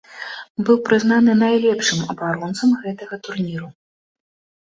Быў 0.67 0.77
прызнаны 0.87 1.33
найлепшым 1.41 1.99
абаронцам 2.13 2.69
гэтага 2.85 3.15
турніру. 3.27 3.67